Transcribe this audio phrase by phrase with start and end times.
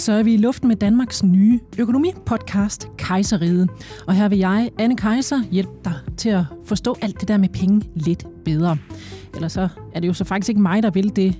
[0.00, 3.68] så er vi i luften med Danmarks nye økonomipodcast, Kejseriet.
[4.06, 7.48] Og her vil jeg, Anne Kejser, hjælpe dig til at forstå alt det der med
[7.48, 8.76] penge lidt bedre.
[9.34, 11.34] Eller så er det jo så faktisk ikke mig, der vil det.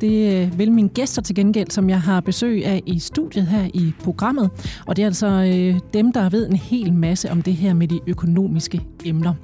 [0.00, 3.68] Det øh, vil mine gæster til gengæld, som jeg har besøg af i studiet her
[3.74, 4.50] i programmet.
[4.86, 7.88] Og det er altså øh, dem, der ved en hel masse om det her med
[7.88, 9.34] de økonomiske emner.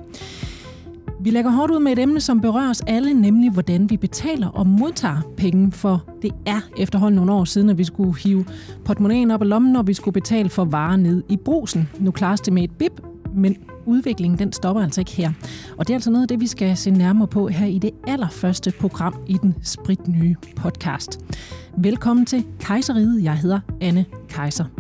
[1.23, 4.49] Vi lægger hårdt ud med et emne, som berører os alle, nemlig hvordan vi betaler
[4.49, 8.45] og modtager penge, for det er efterhånden nogle år siden, at vi skulle hive
[8.85, 11.89] portemonnaien op af lommen, når vi skulle betale for varer ned i brusen.
[11.99, 13.01] Nu klares det med et bip,
[13.35, 13.57] men
[13.87, 15.33] udviklingen den stopper altså ikke her.
[15.77, 17.91] Og det er altså noget af det, vi skal se nærmere på her i det
[18.07, 21.21] allerførste program i den spritnye podcast.
[21.79, 23.25] Velkommen til Kejseriet.
[23.25, 24.80] Jeg hedder Anne Kejser.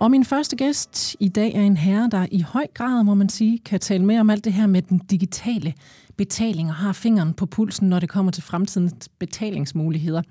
[0.00, 3.28] Og min første gæst i dag er en herre, der i høj grad, må man
[3.28, 5.74] sige, kan tale mere om alt det her med den digitale
[6.16, 10.22] betaling og har fingeren på pulsen, når det kommer til fremtidens betalingsmuligheder.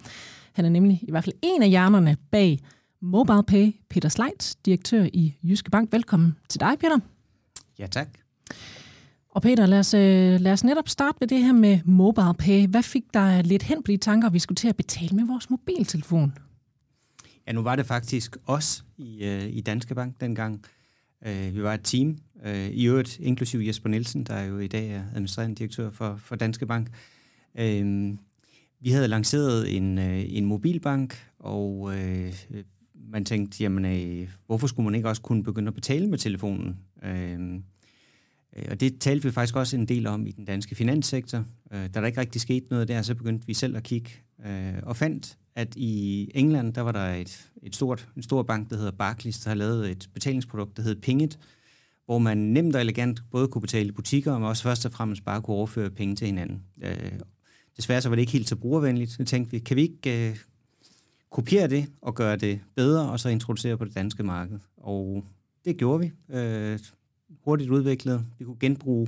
[0.54, 2.60] Han er nemlig i hvert fald en af hjernerne bag
[3.02, 5.92] MobilePay, Peter Sleitz, direktør i Jyske Bank.
[5.92, 7.00] Velkommen til dig, Peter.
[7.80, 8.08] Ja, tak.
[9.30, 12.68] Og Peter, lad os, øh, lad os netop starte med det her med MobilePay.
[12.68, 15.26] Hvad fik dig lidt hen på de tanker, at vi skulle til at betale med
[15.26, 16.34] vores mobiltelefon?
[17.50, 20.66] Ja, nu var det faktisk os i, øh, i Danske Bank dengang.
[21.26, 24.90] Øh, vi var et team, øh, i øvrigt inklusiv Jesper Nielsen, der jo i dag
[24.90, 26.88] er administrerende direktør for, for Danske Bank.
[27.60, 28.14] Øh,
[28.80, 32.34] vi havde lanceret en, øh, en mobilbank, og øh,
[32.94, 36.78] man tænkte, jamen, øh, hvorfor skulle man ikke også kunne begynde at betale med telefonen?
[37.04, 37.60] Øh,
[38.72, 41.46] og det talte vi faktisk også en del om i den danske finanssektor.
[41.72, 44.10] Øh, da der ikke rigtig skete noget der, så begyndte vi selv at kigge
[44.46, 48.70] øh, og fandt, at i England, der var der et, et stort, en stor bank,
[48.70, 51.40] der hedder Barclays, der har lavet et betalingsprodukt, der hedder Pingit,
[52.06, 55.26] hvor man nemt og elegant både kunne betale i butikker, men også først og fremmest
[55.26, 56.64] bare kunne overføre penge til hinanden.
[56.82, 57.12] Øh,
[57.78, 59.12] desværre så var det ikke helt så brugervenligt.
[59.12, 60.38] Så tænkte vi, kan vi ikke øh,
[61.30, 64.60] kopiere det og gøre det bedre, og så introducere på det danske marked?
[64.78, 65.26] Og
[65.66, 66.36] det gjorde vi.
[66.36, 66.80] Øh,
[67.46, 68.26] hurtigt udviklet.
[68.40, 69.08] Vi kunne genbruge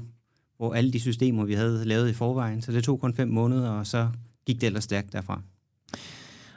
[0.62, 2.62] hvor alle de systemer, vi havde lavet i forvejen.
[2.62, 4.09] Så det tog kun fem måneder, og så
[4.46, 5.41] gik det ellers stærkt derfra.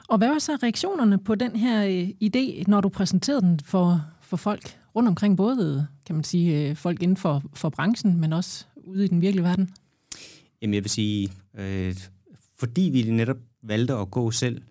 [0.07, 4.01] Og hvad var så reaktionerne på den her øh, idé, når du præsenterede den for,
[4.21, 8.33] for folk rundt omkring, både kan man sige, øh, folk inden for, for branchen, men
[8.33, 9.73] også ude i den virkelige verden?
[10.61, 11.95] Jamen jeg vil sige, øh,
[12.59, 14.61] fordi vi netop valgte at gå selv,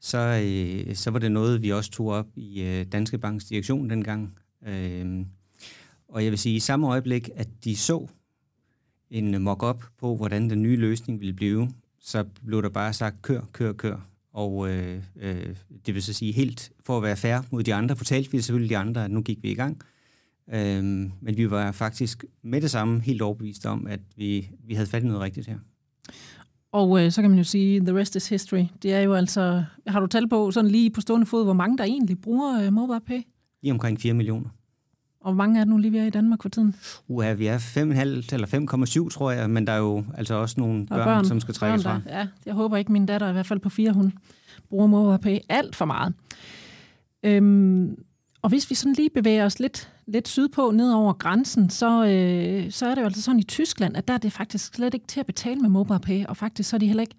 [0.00, 3.90] så, øh, så var det noget, vi også tog op i øh, Danske Banks direktion
[3.90, 4.38] dengang.
[4.66, 5.26] Øh,
[6.08, 8.06] og jeg vil sige, i samme øjeblik, at de så
[9.10, 11.68] en mock-up på, hvordan den nye løsning ville blive,
[12.08, 13.96] så blev der bare sagt, kør, kør, kør.
[14.32, 17.96] Og øh, øh, det vil så sige helt, for at være fair mod de andre,
[17.96, 19.80] fortalte vi selvfølgelig de andre, at nu gik vi i gang.
[20.52, 20.84] Øh,
[21.20, 25.02] men vi var faktisk med det samme helt overbevist om, at vi, vi havde fat
[25.02, 25.58] i noget rigtigt her.
[26.72, 28.64] Og øh, så kan man jo sige, the rest is history.
[28.82, 31.78] Det er jo altså, har du tal på sådan lige på stående fod, hvor mange
[31.78, 33.20] der egentlig bruger øh, MobilePay?
[33.62, 34.48] I omkring 4 millioner.
[35.28, 36.74] Og hvor mange er det nu lige, vi er i Danmark for tiden?
[37.08, 40.86] Uha, vi er 5,5 eller 5,7, tror jeg, men der er jo altså også nogle
[40.86, 42.00] børn, børn, som skal trækkes fra.
[42.06, 44.12] Ja, jeg håber ikke, min datter, i hvert fald på fire, hun
[44.68, 46.14] bruger MobilePay alt for meget.
[47.22, 47.96] Øhm,
[48.42, 52.70] og hvis vi sådan lige bevæger os lidt, lidt sydpå, ned over grænsen, så, øh,
[52.70, 55.06] så er det jo altså sådan i Tyskland, at der er det faktisk slet ikke
[55.06, 57.14] til at betale med MobilePay, og faktisk så er de heller ikke,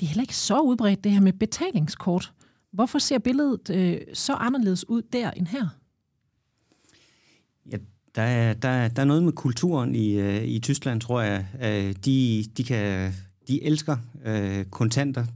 [0.00, 2.32] de er heller ikke så udbredt, det her med betalingskort.
[2.72, 5.68] Hvorfor ser billedet øh, så anderledes ud der end her?
[8.14, 11.46] Der er, der, der er noget med kulturen i, øh, i Tyskland, tror jeg.
[11.62, 13.12] Øh, de, de, kan,
[13.48, 15.26] de elsker øh, kontanter.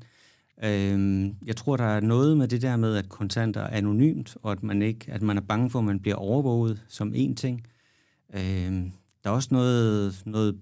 [0.64, 4.52] Øh, jeg tror, der er noget med det der med, at kontanter er anonymt, og
[4.52, 7.66] at man, ikke, at man er bange for, at man bliver overvåget som en ting.
[8.34, 8.82] Øh,
[9.24, 10.58] der er også noget, noget,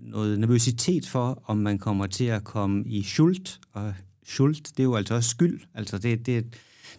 [0.00, 3.94] noget nervøsitet for, om man kommer til at komme i schuld, og
[4.24, 5.60] schuld, det er jo altså også skyld.
[5.74, 6.46] Altså det, det,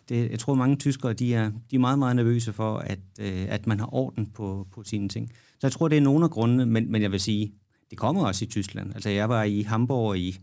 [0.09, 3.45] det, jeg tror, mange tyskere de er, de er meget, meget nervøse for, at, øh,
[3.49, 5.29] at man har orden på, på sine ting.
[5.59, 7.53] Så jeg tror, det er nogle af grundene, men, men jeg vil sige,
[7.89, 8.93] det kommer også i Tyskland.
[8.93, 10.37] Altså, jeg var i Hamburg i,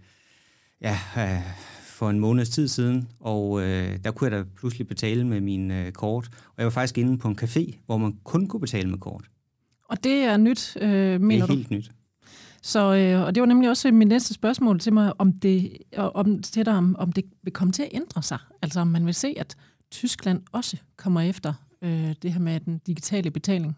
[0.81, 1.43] ja, øh,
[1.85, 5.71] for en måneds tid siden, og øh, der kunne jeg da pludselig betale med min
[5.71, 6.29] øh, kort.
[6.47, 9.25] Og jeg var faktisk inde på en café, hvor man kun kunne betale med kort.
[9.89, 11.75] Og det er nyt, øh, mener Det er helt du?
[11.75, 11.91] nyt.
[12.63, 16.43] Så, øh, og det var nemlig også min næste spørgsmål til mig, om det, om,
[16.43, 18.39] til dig, om, om det vil komme til at ændre sig.
[18.63, 19.57] Altså om man vil se, at
[19.91, 23.77] Tyskland også kommer efter øh, det her med den digitale betaling.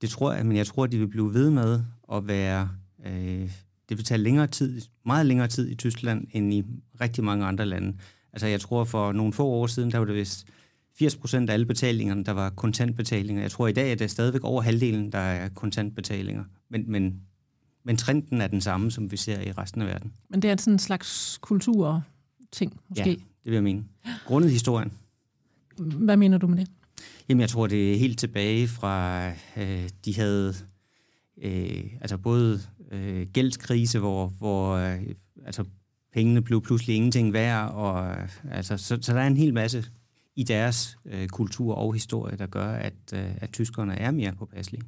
[0.00, 1.80] Det tror jeg, men jeg tror, at de vil blive ved med
[2.12, 2.68] at være...
[3.06, 3.50] Øh,
[3.88, 6.62] det vil tage længere tid, meget længere tid i Tyskland, end i
[7.00, 7.98] rigtig mange andre lande.
[8.32, 10.46] Altså jeg tror, for nogle få år siden, der var det vist
[10.98, 13.42] 80 procent af alle betalingerne, der var kontantbetalinger.
[13.42, 16.44] Jeg tror, i dag er det stadigvæk over halvdelen, der er kontantbetalinger.
[16.70, 17.20] Men, men
[17.84, 20.12] men trenden er den samme, som vi ser i resten af verden.
[20.28, 23.10] Men det er sådan en slags kulturting, måske?
[23.10, 23.84] Ja, det vil jeg mene.
[24.26, 24.92] Grundet historien.
[25.78, 26.68] Hvad mener du med det?
[27.28, 30.54] Jamen, jeg tror, det er helt tilbage fra, øh, de havde
[31.42, 32.60] øh, altså både
[32.92, 35.00] øh, gældskrise, hvor, hvor øh,
[35.46, 35.64] altså
[36.12, 39.84] pengene blev pludselig ingenting værd, og øh, altså, så, så der er en hel masse
[40.36, 44.82] i deres øh, kultur og historie, der gør, at, øh, at tyskerne er mere påpasselige.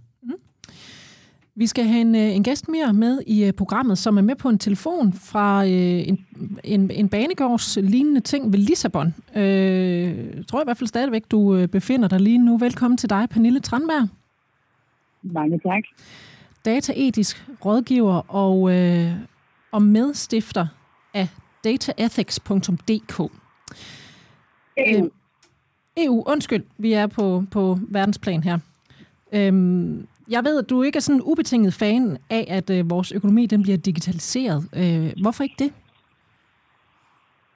[1.56, 4.36] Vi skal have en, øh, en gæst mere med i øh, programmet, som er med
[4.36, 6.26] på en telefon fra øh, en,
[6.64, 9.14] en, en banegårds lignende ting ved Lissabon.
[9.36, 12.58] Øh, jeg tror i hvert fald stadigvæk, du befinder dig lige nu.
[12.58, 14.08] Velkommen til dig, Pernille Tranberg.
[15.22, 15.82] Mange tak.
[16.64, 19.12] Dataetisk rådgiver og, øh,
[19.72, 20.66] og medstifter
[21.14, 21.28] af
[21.64, 23.18] dataethics.dk.
[23.18, 23.30] EU.
[24.78, 25.10] Øh,
[25.96, 28.58] EU, undskyld, vi er på, på verdensplan her.
[29.32, 33.12] Øhm, jeg ved, at du ikke er sådan en ubetinget fan af, at øh, vores
[33.12, 34.60] økonomi den bliver digitaliseret.
[34.80, 35.72] Øh, hvorfor ikke det?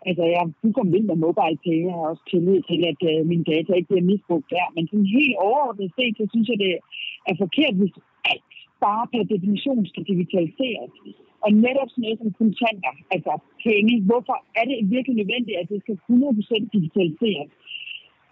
[0.08, 1.78] Altså, jeg er fuldkommen vild med mobile pay.
[1.86, 4.66] Jeg har også tillid til, at øh, mine data ikke bliver misbrugt der.
[4.74, 6.72] Men sådan helt overordnet set, så synes jeg, det
[7.30, 7.94] er forkert, hvis
[8.32, 8.44] alt
[8.86, 10.92] bare per definition skal digitaliseres.
[11.44, 13.32] Og netop sådan noget som kontanter, altså
[13.66, 13.94] penge.
[14.08, 17.50] Hvorfor er det virkelig nødvendigt, at det skal 100% digitaliseres?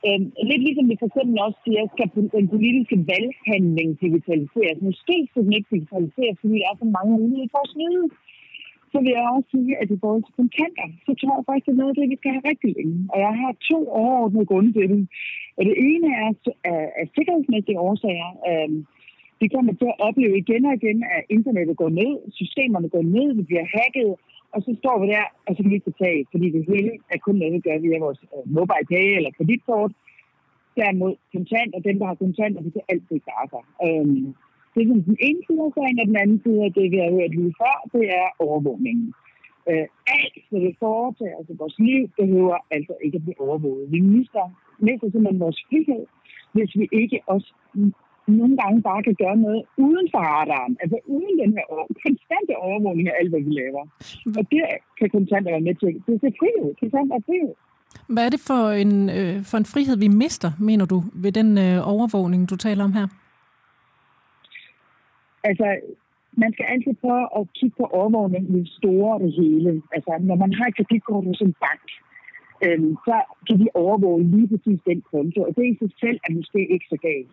[0.06, 0.20] Øh,
[0.50, 4.79] lidt ligesom vi for eksempel også siger, skal den politiske valghandling digitaliseres.
[4.88, 8.05] Måske skal den ikke digitaliseres, fordi der er så mange muligheder for at snyde.
[8.93, 11.69] Så vil jeg også sige, at i forhold til kontanter, så tror jeg faktisk, at
[11.69, 12.99] det er noget af det, vi skal have rigtig længe.
[13.12, 15.03] Og jeg har to overordnede grunde til det.
[15.58, 16.31] Og det ene er
[17.00, 18.31] af sikkerhedsmæssige årsager.
[18.50, 18.70] øh,
[19.41, 23.29] vi kommer til at opleve igen og igen, at internettet går ned, systemerne går ned,
[23.38, 24.12] vi bliver hacket,
[24.54, 27.19] og så står vi der, og så kan vi ikke betale, fordi det hele er
[27.19, 29.93] kun noget, vi gør via vores øh, mobile pay eller kreditkort.
[30.76, 33.62] Derimod kontant, og dem, der har kontanter, de kan altid klare sig.
[33.87, 34.26] Øhm,
[34.72, 36.98] det er sådan den ene side af sagen, og den anden side af det, vi
[37.02, 39.08] har hørt lige før, det er overvågningen.
[39.70, 39.87] Øh,
[40.19, 43.93] alt, hvad vi foretager altså vores liv, behøver altså ikke at blive overvåget.
[43.94, 44.44] Vi mister,
[44.87, 46.02] mister simpelthen vores frihed,
[46.54, 47.48] hvis vi ikke også
[48.28, 50.76] nogle gange bare kan gøre noget uden for radaren.
[50.82, 51.64] Altså uden den her
[52.05, 53.82] konstante overvågning af alt, hvad vi laver.
[54.38, 54.61] Og det
[54.99, 55.93] kan kontanter være med til.
[56.06, 56.69] Det er frihed.
[56.81, 57.55] Kontanter er frihed.
[58.14, 61.58] Hvad er det for en, øh, for en frihed, vi mister, mener du, ved den
[61.58, 63.06] øh, overvågning, du taler om her?
[65.49, 65.67] Altså,
[66.43, 69.82] man skal altid prøve at kigge på overvågning i det store og det hele.
[69.96, 71.87] Altså, når man har et kreditkort hos en bank,
[72.64, 76.32] øhm, så kan de overvåge lige præcis den konto, og det i sig selv er
[76.38, 77.32] måske ikke så galt.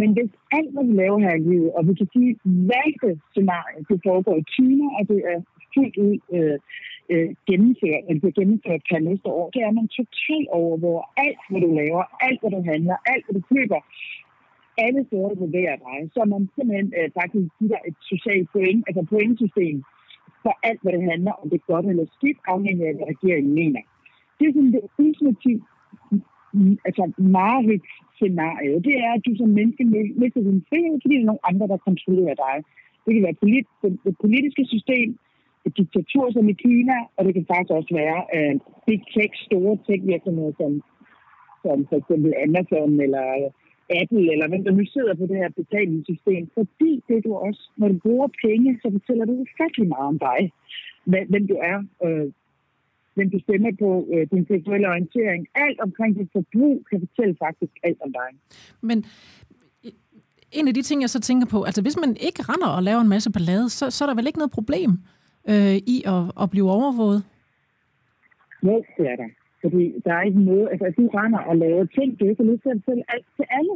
[0.00, 2.30] Men hvis alt, hvad vi laver her i livet, og vi kan sige,
[2.70, 5.38] hvilke scenarier det foregår i Kina, og det er
[5.74, 6.58] fuldt ud øh,
[7.12, 11.42] øh, gennemført, eller bliver gennemført per næste år, det er, at man totalt overvåger alt,
[11.50, 13.80] hvad du laver, alt, hvad du handler, alt, hvad du køber,
[14.84, 19.02] alle steder, du bevæger dig, så man simpelthen øh, faktisk giver et socialt point, altså
[19.12, 19.76] pointsystem
[20.44, 23.52] for alt, hvad det handler om, det er godt eller skidt, afhængig af, hvad regeringen
[23.60, 23.82] mener.
[24.38, 25.64] Det er sådan det ultimativt
[26.86, 27.82] altså meget
[28.16, 29.84] scenarie, det er, at du som menneske
[30.20, 32.56] mister din frihed, fordi der er nogle andre, der kontrollerer dig.
[33.04, 35.08] Det kan være polit, det, det politiske system,
[35.66, 38.54] et diktatur som i Kina, og det kan faktisk også være uh,
[38.86, 40.72] big tech, store tech-virksomheder som,
[41.64, 43.48] som for eksempel Amazon eller øh,
[44.00, 46.42] Apple, eller hvem der nu sidder på det her betalingssystem.
[46.56, 50.40] Fordi det du også, når du bruger penge, så fortæller du ufattelig meget om dig,
[51.32, 52.28] hvem du er, øh,
[53.14, 55.40] hvem du stemmer på, øh, din seksuelle orientering.
[55.54, 58.30] Alt omkring dit forbrug kan fortælle faktisk alt om dig.
[58.80, 58.98] Men
[60.52, 63.00] en af de ting, jeg så tænker på, altså hvis man ikke render og laver
[63.00, 64.90] en masse ballade, så, så er der vel ikke noget problem
[65.50, 67.20] øh, i at, at blive overvåget?
[68.66, 69.30] Jo, det er der.
[69.62, 72.62] Fordi der er ikke noget, altså du render og laver ting, du ikke har lyst
[72.62, 73.74] til at fortælle alt til alle.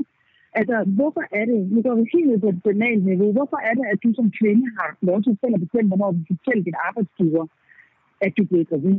[0.59, 3.75] Altså, hvorfor er det, nu går vi helt ned på et banalt niveau, hvorfor er
[3.78, 6.64] det, at du som kvinde har lov til at selv at bestemme, hvornår du fortæller
[6.69, 7.45] din arbejdsgiver,
[8.25, 8.99] at du bliver gravid?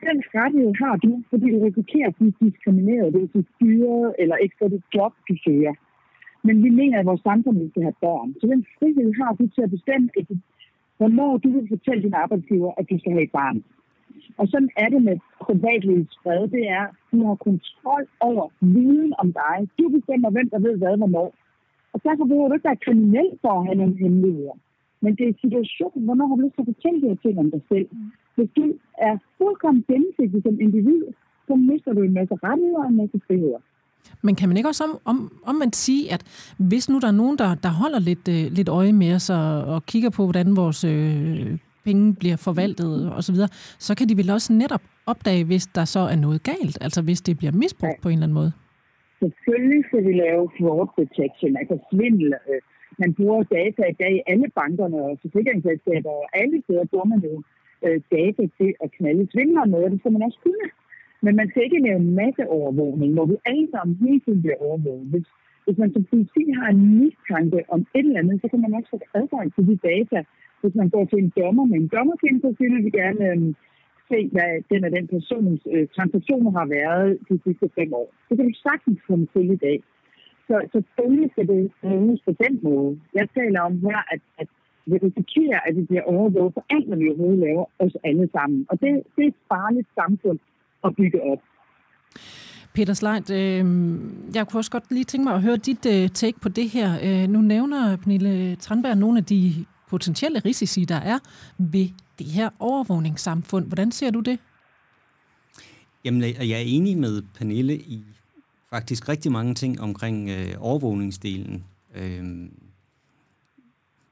[0.00, 4.36] Den rettighed har du, fordi du risikerer at blive diskrimineret, det vil sige styret eller
[4.36, 5.74] ikke få det job, du søger.
[6.46, 8.34] Men vi mener, at vores samfund skal have børn.
[8.40, 10.26] Så den frihed har du til at bestemme, at
[10.98, 13.64] hvornår du vil fortælle din arbejdsgiver, at du skal have et barn.
[14.38, 16.48] Og sådan er det med privatlivets fred.
[16.48, 19.56] Det er, at du har kontrol over viden om dig.
[19.78, 21.34] Du bestemmer, hvem der ved hvad, hvornår.
[21.92, 24.56] Og derfor behøver du ikke være kriminel for at have nogle hemmeligheder.
[25.02, 27.50] Men det er situationen, hvornår har du lyst til at fortælle de her ting om
[27.54, 27.88] dig selv.
[28.36, 28.64] Hvis du
[29.08, 31.02] er fuldkommen gennemsigtig som individ,
[31.46, 33.60] så mister du en masse rettigheder og en masse friheder.
[34.22, 36.22] Men kan man ikke også om, om, omvendt sige, at
[36.58, 39.64] hvis nu der er nogen, der, der holder lidt, øh, lidt øje med os og,
[39.74, 43.46] og kigger på, hvordan vores øh, penge bliver forvaltet osv., så,
[43.78, 47.20] så kan de vel også netop opdage, hvis der så er noget galt, altså hvis
[47.20, 48.02] det bliver misbrugt ja.
[48.02, 48.52] på en eller anden måde?
[49.22, 52.60] Selvfølgelig skal vi lave fraud detection, altså svindel, øh,
[53.02, 57.20] man bruger data i dag i alle bankerne og forsikringsselskaber og alle steder bruger man
[57.28, 57.34] jo
[57.84, 60.68] øh, data til at knalde svindler med, og det skal man også kunne.
[61.24, 64.60] Men man skal ikke lave masseovervågning, masse overvågning, hvor vi alle sammen hele tiden bliver
[64.66, 65.06] overvåget.
[65.12, 65.26] Hvis,
[65.64, 68.90] hvis man som politi har en mistanke om et eller andet, så kan man også
[68.94, 70.18] få adgang til de data.
[70.62, 73.54] Hvis man går til en dommer med en dommerkendelse, så vil vi gerne øh,
[74.10, 78.08] se, hvad den og den persons øh, transaktioner har været de sidste fem år.
[78.28, 79.78] Det kan du sagtens komme til i dag.
[80.48, 83.00] Så selvfølgelig skal det bruges på den måde.
[83.14, 84.48] Jeg taler om her, at, at
[84.86, 88.66] vi risikerer, at vi bliver overvåget på alt, hvad vi overhovedet laver, os alle sammen.
[88.70, 90.38] Og det, det er et farligt samfund
[90.84, 91.42] at bygge op.
[92.74, 93.64] Peter Sleit, øh,
[94.34, 96.88] jeg kunne også godt lige tænke mig at høre dit øh, take på det her.
[97.04, 99.52] Øh, nu nævner Pernille Tranberg nogle af de
[99.90, 101.18] potentielle risici, der er
[101.58, 101.88] ved
[102.18, 103.66] det her overvågningssamfund.
[103.66, 104.38] Hvordan ser du det?
[106.04, 108.04] Jamen, jeg er enig med Pernille i
[108.70, 111.64] faktisk rigtig mange ting omkring øh, overvågningsdelen.
[111.94, 112.24] Øh,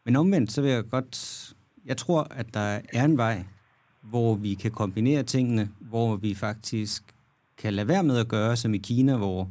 [0.04, 1.42] men omvendt, så vil jeg godt...
[1.84, 3.44] Jeg tror, at der er en vej,
[4.02, 7.02] hvor vi kan kombinere tingene, hvor vi faktisk
[7.58, 9.50] kan lade være med at gøre, som i Kina, hvor,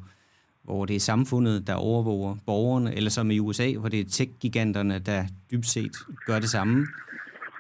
[0.64, 5.00] hvor det er samfundet, der overvåger borgerne, eller som i USA, hvor det er tech-giganterne,
[5.00, 5.92] der dybt set
[6.26, 6.88] gør det samme,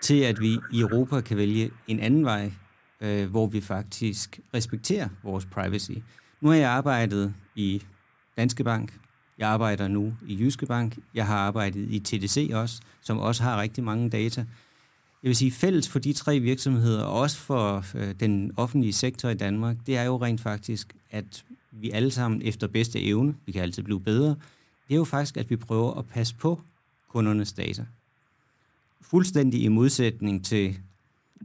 [0.01, 2.51] til at vi i Europa kan vælge en anden vej,
[3.01, 5.91] øh, hvor vi faktisk respekterer vores privacy.
[6.41, 7.81] Nu har jeg arbejdet i
[8.37, 8.99] Danske Bank,
[9.37, 13.61] jeg arbejder nu i Jyske Bank, jeg har arbejdet i TDC også, som også har
[13.61, 14.45] rigtig mange data.
[15.23, 19.29] Jeg vil sige, fælles for de tre virksomheder, og også for øh, den offentlige sektor
[19.29, 23.51] i Danmark, det er jo rent faktisk, at vi alle sammen efter bedste evne, vi
[23.51, 24.29] kan altid blive bedre,
[24.87, 26.61] det er jo faktisk, at vi prøver at passe på
[27.09, 27.85] kundernes data.
[29.01, 30.77] Fuldstændig i modsætning til,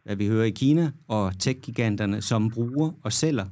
[0.05, 3.47] hvad vi hører i Kina og tech-giganterne, som bruger og sælger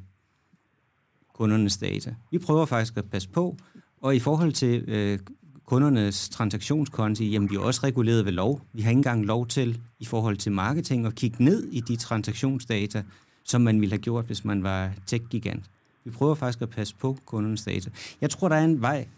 [1.38, 2.14] kundernes data.
[2.30, 3.56] Vi prøver faktisk at passe på,
[4.00, 5.18] og i forhold til øh,
[5.66, 8.60] kundernes transaktionskonti, jamen vi er også reguleret ved lov.
[8.72, 11.96] Vi har ikke engang lov til i forhold til marketing at kigge ned i de
[11.96, 13.02] transaktionsdata,
[13.44, 15.64] som man ville have gjort, hvis man var tech-gigant.
[16.04, 17.90] Vi prøver faktisk at passe på kundernes data.
[18.20, 19.08] Jeg tror, der er en vej,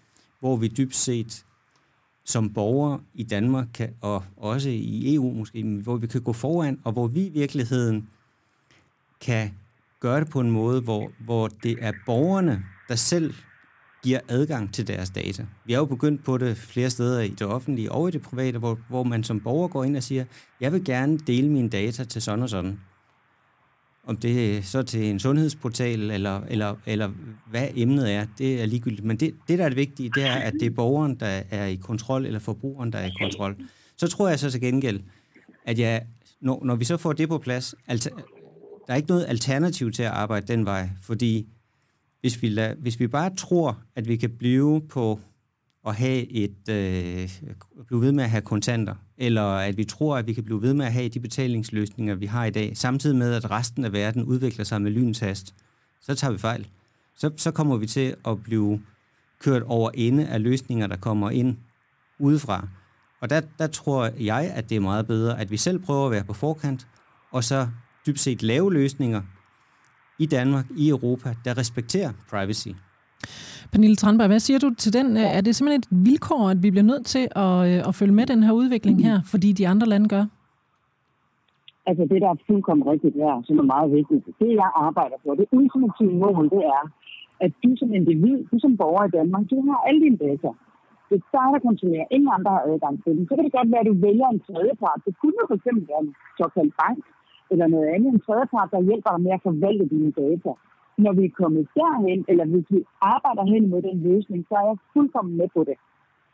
[0.41, 1.45] hvor vi dybt set
[2.25, 6.81] som borgere i Danmark, kan, og også i EU måske, hvor vi kan gå foran,
[6.85, 8.09] og hvor vi i virkeligheden
[9.21, 9.51] kan
[10.01, 13.35] gøre det på en måde, hvor, hvor det er borgerne, der selv
[14.03, 15.47] giver adgang til deres data.
[15.65, 18.59] Vi er jo begyndt på det flere steder i det offentlige og i det private,
[18.59, 20.25] hvor, hvor man som borger går ind og siger,
[20.61, 22.81] jeg vil gerne dele mine data til sådan og sådan.
[24.07, 27.11] Om det er så til en sundhedsportal, eller, eller, eller
[27.51, 29.05] hvad emnet er, det er ligegyldigt.
[29.05, 31.67] Men det, det, der er det vigtige, det er, at det er borgeren, der er
[31.67, 33.57] i kontrol, eller forbrugeren, der er i kontrol.
[33.97, 35.01] Så tror jeg så til gengæld,
[35.65, 36.07] at jeg,
[36.41, 38.11] når, når vi så får det på plads, altså,
[38.91, 41.49] der er ikke noget alternativ til at arbejde den vej, fordi
[42.21, 45.21] hvis vi, lad, hvis vi bare tror, at vi kan blive på
[45.87, 47.31] at have et, øh,
[47.87, 50.75] blive ved med at have kontanter, eller at vi tror, at vi kan blive ved
[50.75, 54.25] med at have de betalingsløsninger, vi har i dag, samtidig med, at resten af verden
[54.25, 55.55] udvikler sig med lynshast,
[56.01, 56.69] så tager vi fejl.
[57.17, 58.81] Så, så kommer vi til at blive
[59.41, 61.57] kørt over ende af løsninger, der kommer ind
[62.19, 62.69] udefra.
[63.21, 66.13] Og der, der tror jeg, at det er meget bedre, at vi selv prøver at
[66.13, 66.87] være på forkant,
[67.33, 67.69] og så
[68.07, 69.23] dybt set lave løsninger,
[70.25, 72.69] i Danmark, i Europa, der respekterer privacy.
[73.73, 75.07] Pernille Tranberg, hvad siger du til den?
[75.17, 78.27] Er det simpelthen et vilkår, at vi bliver nødt til at, øh, at følge med
[78.33, 80.25] den her udvikling her, fordi de andre lande gør?
[81.89, 85.35] Altså det, der er fuldkommen rigtigt her, som er meget vigtigt, det jeg arbejder for,
[85.41, 86.85] det ultimative mål, det er,
[87.45, 90.51] at du som individ, du som borger i Danmark, du har alle dine data.
[91.09, 92.07] Det er dig, der kontrollerer.
[92.17, 93.23] Ingen andre har adgang til dem.
[93.29, 95.01] Så kan det godt være, at du vælger en tredjepart.
[95.07, 96.99] Det kunne jo for eksempel være en såkaldt bank,
[97.51, 100.53] eller noget andet, en tredjepart, der hjælper dig med at forvalte dine data.
[101.05, 102.81] Når vi er kommet derhen, eller hvis vi
[103.15, 105.77] arbejder hen mod den løsning, så er jeg fuldkommen med på det.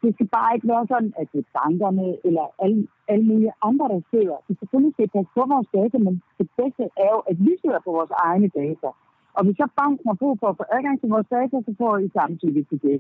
[0.03, 3.87] Det skal bare ikke være sådan, at det er bankerne eller alle, alle mulige andre,
[3.93, 4.37] der sidder.
[4.49, 7.81] Vi selvfølgelig skal passe på vores data, men det bedste er jo, at vi sidder
[7.85, 8.89] på vores egne data.
[9.37, 11.93] Og hvis så banken har brug for at få adgang til vores data, så får
[11.99, 12.99] I samtidig til det.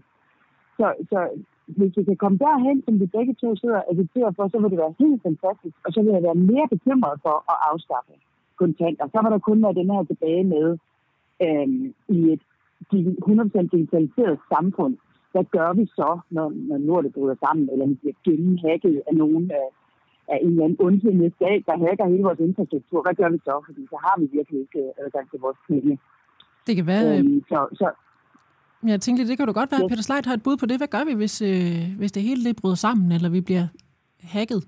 [0.78, 1.18] Så, så
[1.66, 4.70] hvis vi kan komme derhen, som vi begge to sidder og agiterer for, så vil
[4.70, 5.76] det være helt fantastisk.
[5.85, 8.14] Og så vil jeg være mere bekymret for at afskaffe
[8.62, 9.06] kontanter.
[9.08, 10.66] Så vil der kun være den her tilbage med
[11.44, 12.42] øhm, i et
[12.92, 14.94] 100% digitaliseret samfund.
[15.32, 19.50] Hvad gør vi så, når, når lortet bryder sammen, eller vi bliver gennemhacket af nogen
[19.50, 19.68] af,
[20.32, 23.02] af en eller anden ondsindet stat, der hacker hele vores infrastruktur?
[23.02, 23.54] Hvad gør vi så?
[23.66, 25.99] Fordi så har vi virkelig ikke adgang til vores penge.
[26.66, 27.18] Det kan være...
[27.18, 27.87] Øhm, så, så,
[28.83, 30.66] jeg tænkte lidt, det kan du godt være, at Peter Sleit har et bud på
[30.66, 30.76] det.
[30.76, 33.66] Hvad gør vi, hvis, øh, hvis det hele det bryder sammen, eller vi bliver
[34.21, 34.64] hacket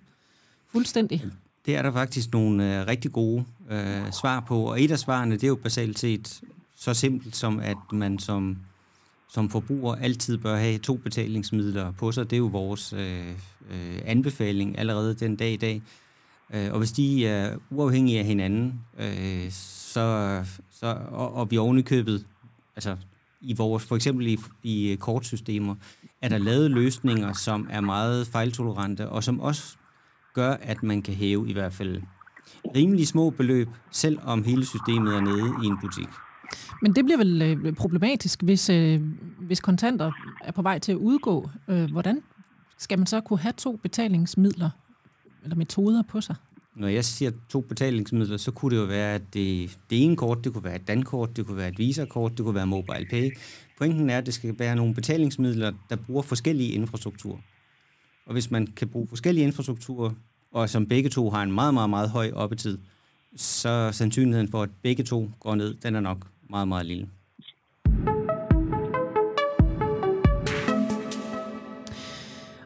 [0.72, 1.24] fuldstændig?
[1.66, 5.34] Det er der faktisk nogle øh, rigtig gode øh, svar på, og et af svarene,
[5.34, 6.40] det er jo basalt set
[6.76, 8.58] så simpelt som, at man som
[9.28, 12.30] som forbruger altid bør have to betalingsmidler på sig.
[12.30, 13.28] Det er jo vores øh,
[13.70, 15.82] øh, anbefaling allerede den dag i dag.
[16.54, 22.26] Øh, og hvis de er uafhængige af hinanden, øh, så, så, og, og vi ovenikøbet,
[22.76, 22.96] altså
[23.40, 25.74] i vores, for eksempel i, i kortsystemer,
[26.22, 29.76] er der lavet løsninger, som er meget fejltolerante, og som også
[30.34, 32.02] gør, at man kan hæve i hvert fald
[32.76, 36.08] rimelig små beløb, selvom hele systemet er nede i en butik.
[36.82, 39.00] Men det bliver vel øh, problematisk, hvis, øh,
[39.38, 40.12] hvis kontanter
[40.44, 41.50] er på vej til at udgå.
[41.68, 42.22] Øh, hvordan
[42.78, 44.70] skal man så kunne have to betalingsmidler
[45.42, 46.36] eller metoder på sig?
[46.78, 50.44] Når jeg siger to betalingsmidler, så kunne det jo være, at det, det ene kort,
[50.44, 53.30] det kunne være et dankort, det kunne være et Visa-kort, det kunne være Mobile Pay.
[53.78, 57.38] Pointen er, at det skal være nogle betalingsmidler, der bruger forskellige infrastrukturer.
[58.26, 60.10] Og hvis man kan bruge forskellige infrastrukturer,
[60.52, 62.78] og som begge to har en meget, meget, meget høj oppetid,
[63.36, 67.08] så sandsynligheden for, at begge to går ned, den er nok meget, meget lille.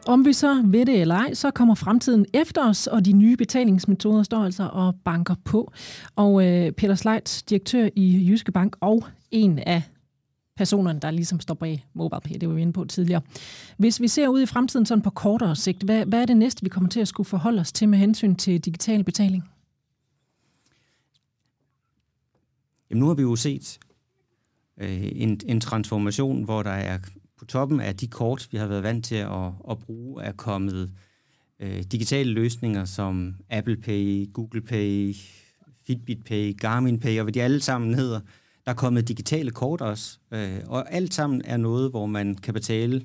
[0.05, 3.37] Om vi så ved det eller ej, så kommer fremtiden efter os, og de nye
[3.37, 5.71] betalingsmetoder står altså og banker på.
[6.15, 9.81] Og øh, Peter Sleit, direktør i Jyske Bank og en af
[10.57, 13.21] personerne, der ligesom står bag MobilePay, det var vi inde på tidligere.
[13.77, 16.63] Hvis vi ser ud i fremtiden sådan på kortere sigt, hvad, hvad er det næste,
[16.63, 19.43] vi kommer til at skulle forholde os til med hensyn til digital betaling?
[22.89, 23.79] Jamen nu har vi jo set
[24.77, 26.99] øh, en, en transformation, hvor der er
[27.43, 30.91] på toppen af de kort, vi har været vant til at, at bruge, er kommet
[31.59, 35.15] øh, digitale løsninger som Apple Pay, Google Pay,
[35.87, 38.19] Fitbit Pay, Garmin Pay og hvad de alle sammen hedder.
[38.65, 42.53] Der er kommet digitale kort også, øh, og alt sammen er noget, hvor man kan
[42.53, 42.95] betale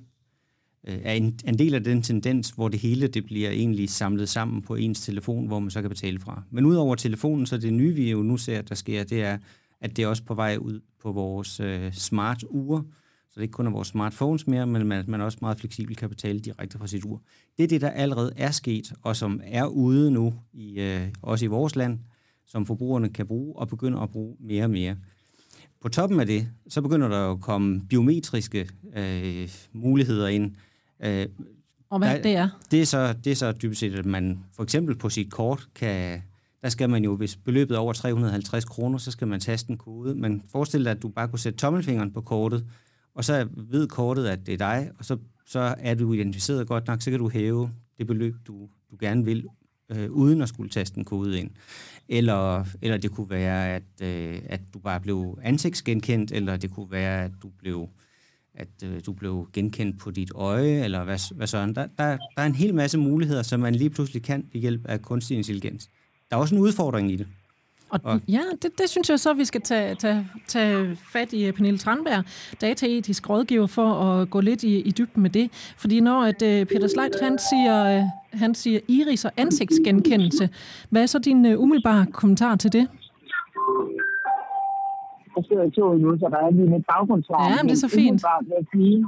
[0.89, 4.29] øh, er en, en del af den tendens, hvor det hele det bliver egentlig samlet
[4.29, 6.43] sammen på ens telefon, hvor man så kan betale fra.
[6.51, 9.39] Men udover telefonen, så det nye, vi jo nu ser, der sker, det er,
[9.81, 12.85] at det er også på vej ud på vores øh, smart ure,
[13.39, 16.41] det ikke kun er vores smartphones mere, men at man også meget fleksibelt kan betale
[16.41, 17.23] direkte fra sit ur.
[17.59, 21.45] Det er det, der allerede er sket, og som er ude nu, i, øh, også
[21.45, 21.99] i vores land,
[22.47, 24.97] som forbrugerne kan bruge, og begynder at bruge mere og mere.
[25.81, 30.55] På toppen af det, så begynder der at komme biometriske øh, muligheder ind.
[31.05, 31.27] Øh,
[31.91, 32.49] og hvad der, det er?
[32.71, 35.69] Det er, så, det er så dybest set, at man for eksempel på sit kort
[35.75, 36.23] kan
[36.63, 39.77] der skal man jo, hvis beløbet er over 350 kroner, så skal man taste en
[39.77, 40.15] kode.
[40.15, 42.65] Men forestil dig, at du bare kunne sætte tommelfingeren på kortet,
[43.19, 46.87] og så ved kortet, at det er dig, og så, så er du identificeret godt
[46.87, 49.45] nok, så kan du hæve det beløb, du, du gerne vil,
[49.91, 51.51] øh, uden at skulle taste en kode ind.
[52.09, 56.91] Eller, eller det kunne være, at, øh, at du bare blev ansigtsgenkendt, eller det kunne
[56.91, 57.89] være, at du blev
[58.55, 61.75] at øh, du blev genkendt på dit øje, eller hvad, hvad sådan.
[61.75, 64.87] Der, der, der er en hel masse muligheder, som man lige pludselig kan ved hjælp
[64.87, 65.91] af kunstig intelligens
[66.31, 67.27] der er også en udfordring i det.
[67.91, 71.53] Og, og ja, det, det synes jeg så, vi skal tage, tage, tage fat i
[71.53, 72.25] Pernille Tranberg,
[72.61, 75.51] dataetisk rådgiver, for at gå lidt i, i dybden med det.
[75.77, 78.05] Fordi når at, uh, Peter Sleit, han siger, uh,
[78.41, 80.49] han siger iris- og ansigtsgenkendelse,
[80.91, 82.89] hvad er så din uh, umiddelbare kommentar til det?
[85.37, 87.45] Jeg sidder i toget nu, så der er lige lidt baggrundsvarme.
[87.45, 88.23] Ja, men det er så fint.
[88.43, 89.07] Men jeg sige,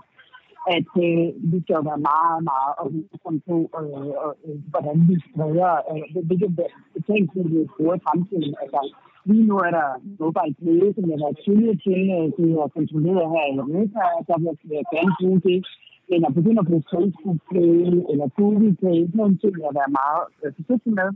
[0.77, 4.13] at øh, vi skal jo være meget, meget opmærksom på, øh,
[4.45, 6.49] øh, hvordan vi spreder, øh, hvilke
[6.95, 8.55] betingelser vi bruger i fremtiden.
[8.63, 8.81] Altså,
[9.29, 9.89] lige nu er der
[10.25, 14.23] mobile pay, som jeg har været til, øh, det er kontrolleret her i Europa, og
[14.29, 15.59] der vil jeg gerne bruge det.
[16.11, 17.77] Men at begynde at bruge Facebook Pay
[18.11, 21.11] eller Google Pay, nogle ting vil jeg være meget øh, forsigtig med.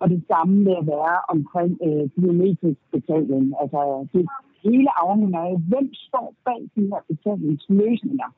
[0.00, 3.44] Og det samme vil at være omkring øh, biometrisk betaling.
[3.62, 3.80] Altså,
[4.12, 4.24] det
[4.66, 8.30] hele afhænger af, hvem står bag de her betalingsløsninger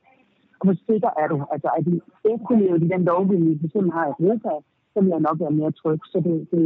[0.65, 1.37] hvor sikker er du?
[1.53, 1.95] Altså, at de
[2.35, 4.53] efterlever de den lovgivning, vi simpelthen har i Europa,
[4.93, 6.01] så vil jeg nok være mere tryg.
[6.13, 6.63] Så det, det,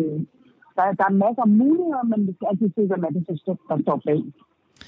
[0.76, 3.36] der, der er masser af muligheder, men vi skal altid hvem er det, der
[3.84, 4.20] står bag.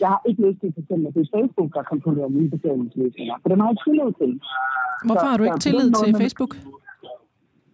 [0.02, 3.48] Jeg har ikke lyst til at at det er Facebook, der kontrollerer mine betalingsløsninger, for
[3.48, 4.32] dem har jeg tillid til.
[5.06, 6.52] Hvorfor har du ikke tillid til Facebook?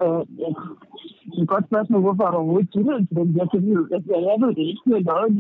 [0.03, 0.49] Øh, ja,
[1.31, 2.01] det er et godt spørgsmål.
[2.07, 3.29] Hvorfor har du overhovedet tillid til dem?
[3.39, 4.83] Jeg, jeg, jeg, jeg ved det ikke.
[4.87, 5.31] Det er noget,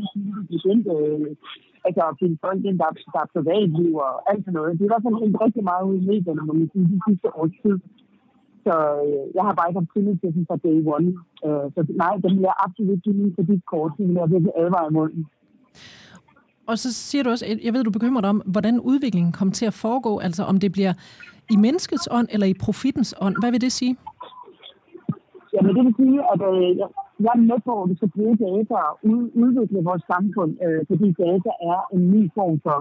[0.50, 0.92] de kendte
[1.86, 4.72] altså at finde folk ind, der, der er privatliv og alt sådan noget.
[4.76, 6.98] Det er i hvert fald hængt rigtig meget ud i medierne, må man sige, de
[7.06, 7.76] sidste års tid.
[8.66, 11.08] Så øh, jeg har bare ikke haft tillid til dem fra day one.
[11.46, 13.92] Øh, så nej, den vil jeg absolut give min kreditkort.
[13.98, 15.10] Det vil jeg virkelig advare imod.
[16.70, 19.66] Og så siger du også, jeg ved, du bekymrer dig om, hvordan udviklingen kommer til
[19.66, 20.92] at foregå, altså om det bliver
[21.50, 23.36] i menneskets ånd eller i profitens ånd.
[23.40, 23.96] Hvad vil det sige?
[25.54, 26.76] Jamen det vil sige, at øh,
[27.24, 28.98] jeg er med på, at vi skal bruge data og
[29.44, 32.78] udvikle vores samfund, øh, fordi data er en ny form for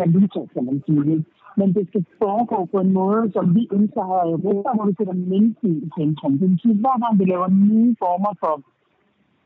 [0.00, 1.24] valuta, kan man sige.
[1.58, 4.94] Men det skal foregå på en måde, som vi ønsker her i Europa, hvor vi
[4.98, 6.32] sætter mennesket i centrum.
[6.38, 8.54] Det betyder, sige, hver gang vi laver nye former for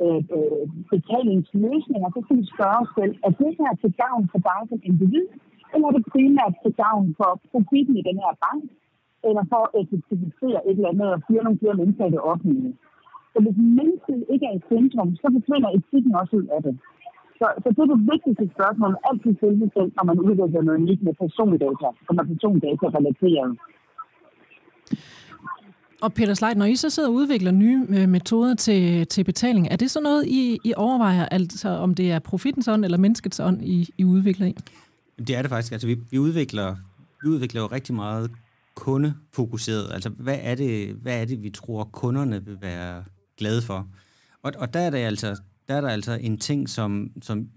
[0.05, 4.41] øh, øh, betalingsløsninger, så skal vi spørge os selv, er det her til gavn for
[4.49, 5.27] dig som individ,
[5.75, 8.63] Eller er det primært til gavn for profitten i den her bank,
[9.29, 12.73] eller for at effektivisere et eller andet og fyre nogle flere mennesker i det offentlige.
[13.33, 16.75] Så hvis mennesket ikke er i centrum, så forsvinder etikken også ud af det.
[17.39, 20.81] Så, så det er det vigtigste spørgsmål, altid stille sig selv, når man udvikler noget
[20.89, 23.51] nyt med persondata, som er persondata relateret.
[26.05, 29.69] Og Peter Sleit, når I så sidder og udvikler nye øh, metoder til, til betaling,
[29.71, 33.41] er det så noget, I, I overvejer, altså om det er profitens ånd eller menneskets
[33.41, 34.55] ånd, I, I udvikler i?
[35.19, 35.73] Det er det faktisk.
[35.73, 36.77] Altså, vi, vi, udvikler,
[37.23, 38.31] vi udvikler jo rigtig meget
[38.75, 39.93] kundefokuseret.
[39.93, 43.05] Altså, hvad er, det, hvad er det, vi tror, kunderne vil være
[43.37, 43.89] glade for?
[44.43, 47.49] Og, og der er der altså, der er der altså en ting, som, som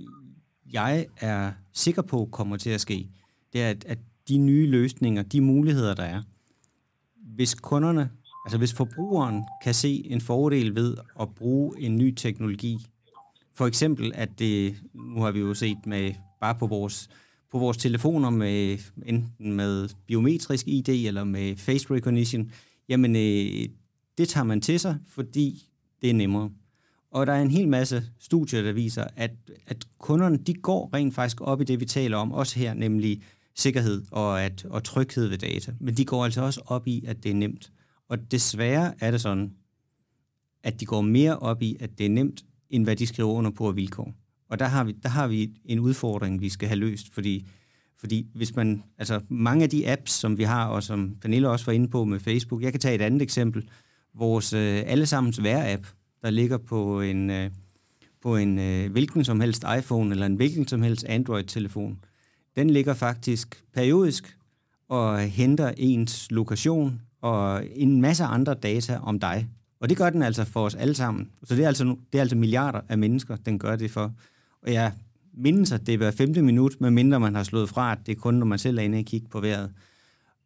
[0.73, 3.09] jeg er sikker på kommer til at ske.
[3.53, 6.21] Det er, at, at de nye løsninger, de muligheder, der er,
[7.35, 8.09] hvis kunderne
[8.47, 12.77] Altså hvis forbrugeren kan se en fordel ved at bruge en ny teknologi,
[13.53, 17.09] for eksempel at det, nu har vi jo set med bare på vores,
[17.51, 22.51] på vores telefoner med enten med biometrisk ID eller med face recognition,
[22.89, 23.69] jamen øh,
[24.17, 25.69] det tager man til sig, fordi
[26.01, 26.49] det er nemmere.
[27.11, 29.31] Og der er en hel masse studier, der viser, at,
[29.67, 33.21] at kunderne de går rent faktisk op i det, vi taler om, også her, nemlig
[33.55, 35.73] sikkerhed og, at, og tryghed ved data.
[35.79, 37.71] Men de går altså også op i, at det er nemt.
[38.09, 39.51] Og desværre er det sådan,
[40.63, 43.51] at de går mere op i, at det er nemt, end hvad de skriver under
[43.51, 44.13] på vilkår.
[44.49, 47.47] Og der har vi, der har vi en udfordring, vi skal have løst, fordi,
[47.99, 51.65] fordi hvis man, altså mange af de apps, som vi har, og som Pernille også
[51.65, 53.69] var inde på med Facebook, jeg kan tage et andet eksempel,
[54.13, 55.87] vores øh, allesammens vejr-app,
[56.21, 57.51] der ligger på en, øh,
[58.21, 61.99] på en øh, hvilken som helst iPhone eller en hvilken som helst Android-telefon,
[62.55, 64.37] den ligger faktisk periodisk
[64.89, 69.47] og henter ens lokation, og en masse andre data om dig.
[69.79, 71.29] Og det gør den altså for os alle sammen.
[71.43, 74.13] Så det er altså, det er altså milliarder af mennesker, den gør det for.
[74.63, 74.91] Og jeg
[75.33, 78.15] mindes, at det er hver femte minut, medmindre man har slået fra, at det er
[78.15, 79.71] kun, når man selv er inde og kigge på vejret.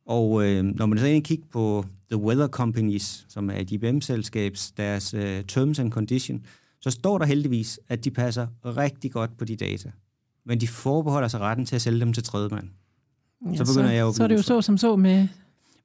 [0.06, 3.72] Og øh, når man så inde og kigge på The Weather Companies, som er et
[3.72, 6.46] IBM-selskabs, deres øh, terms and condition,
[6.82, 9.92] så står der heldigvis, at de passer rigtig godt på de data.
[10.46, 12.68] Men de forbeholder sig retten til at sælge dem til tredjemand.
[13.52, 15.28] Ja, så, begynder så, jeg jo så er det jo så som så med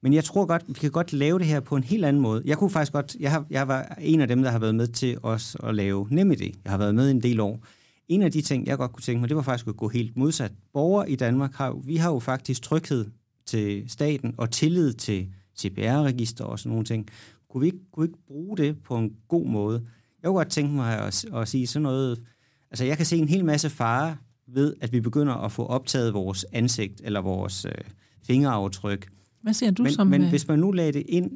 [0.01, 2.41] men jeg tror godt, vi kan godt lave det her på en helt anden måde.
[2.45, 4.87] Jeg kunne faktisk godt, jeg, har, jeg var en af dem, der har været med
[4.87, 6.41] til os at lave NemID.
[6.41, 7.59] Jeg har været med en del år.
[8.07, 10.17] En af de ting, jeg godt kunne tænke mig, det var faktisk at gå helt
[10.17, 10.51] modsat.
[10.73, 13.05] Borgere i Danmark har vi har jo faktisk tryghed
[13.45, 15.27] til staten og tillid til
[15.59, 17.07] CPR-register og sådan nogle ting.
[17.49, 19.85] Kunne vi, ikke, kunne vi ikke bruge det på en god måde?
[20.23, 22.23] Jeg kunne godt tænke mig at, at sige sådan noget.
[22.71, 24.17] Altså, jeg kan se en hel masse fare
[24.47, 27.71] ved, at vi begynder at få optaget vores ansigt eller vores øh,
[28.23, 29.09] fingeraftryk
[29.47, 30.07] hvad siger du men, som...
[30.07, 31.31] Men øh, hvis man nu lagde det ind,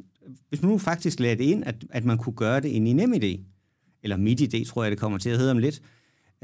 [0.48, 2.92] hvis man nu faktisk lagde det ind, at, at man kunne gøre det ind i
[2.92, 3.38] NemID,
[4.02, 5.82] eller MitID, tror jeg, det kommer til at hedde om lidt,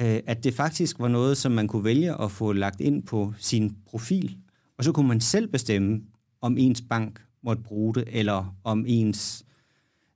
[0.01, 3.33] øh, at det faktisk var noget, som man kunne vælge at få lagt ind på
[3.39, 4.37] sin profil,
[4.79, 6.01] og så kunne man selv bestemme,
[6.41, 9.45] om ens bank måtte bruge det, eller om ens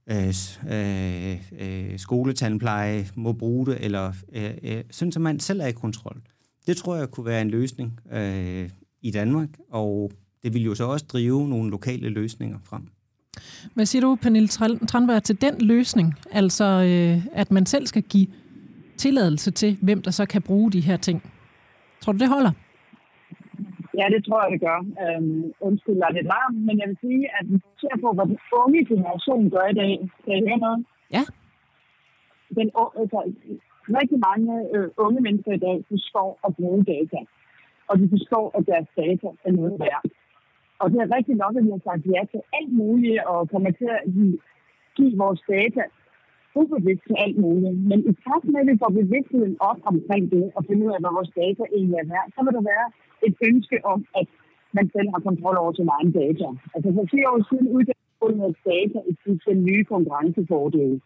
[0.07, 0.35] øh,
[0.71, 5.73] øh, øh, skoletandpleje må bruge det, eller øh, øh, sådan, at man selv er i
[5.73, 6.21] kontrol.
[6.67, 8.71] Det tror jeg kunne være en løsning øh,
[9.03, 12.83] i Danmark, og det vil jo så også drive nogle lokale løsninger frem.
[13.75, 16.15] Hvad siger du, Pernille Tranberg, til den løsning?
[16.31, 18.27] Altså, øh, at man selv skal give
[18.97, 21.23] tilladelse til, hvem der så kan bruge de her ting.
[22.01, 22.53] Tror du, det holder?
[23.99, 24.79] Ja, det tror jeg, det gør.
[25.03, 28.39] Øhm, undskyld, er det varmt, men jeg vil sige, at vi ser på, hvad den
[28.63, 29.93] unge generation gør i dag.
[30.25, 30.85] Kan I høre noget?
[31.17, 31.23] Ja.
[32.57, 33.19] Den, altså,
[34.01, 37.21] rigtig mange øh, unge mennesker i dag forstår at bruge data.
[37.89, 40.03] Og de forstår, at deres data er noget værd.
[40.81, 43.71] Og det er rigtig nok, at vi har sagt ja til alt muligt, og kommer
[43.71, 44.03] til at
[44.97, 45.83] give vores data
[46.61, 47.79] ubevidst til alt muligt.
[47.91, 51.01] Men i takt med, at vi får bevidstheden op omkring det, og finde ud af,
[51.03, 52.87] hvad vores data egentlig er værd, så vil der være
[53.27, 54.29] et ønske om, at
[54.77, 56.47] man selv har kontrol over sin egen data.
[56.75, 59.13] Altså for fire år siden uddannede data i
[59.49, 61.01] den nye konkurrencefordele.